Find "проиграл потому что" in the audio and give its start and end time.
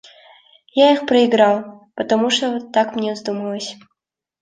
1.05-2.59